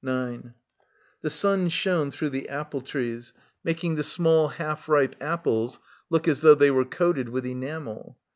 9 0.00 0.54
The 1.22 1.30
sun 1.30 1.68
shone 1.68 2.12
through 2.12 2.28
the 2.30 2.48
apple 2.48 2.82
trees, 2.82 3.32
making 3.64 3.96
the 3.96 4.04
small 4.04 4.46
half 4.46 4.88
ripe 4.88 5.16
apples 5.20 5.80
look 6.08 6.28
as 6.28 6.40
though 6.40 6.54
they 6.54 6.70
were 6.70 6.84
coated 6.84 7.28
with 7.30 7.44
enamel. 7.44 8.16